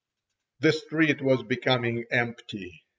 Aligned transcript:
The 0.61 0.71
street 0.71 1.21
was 1.21 1.43
becoming 1.43 2.05
empty. 2.09 2.81